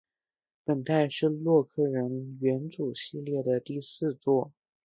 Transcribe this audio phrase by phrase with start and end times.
[0.65, 4.51] 本代是洛克人元祖系列的第四作。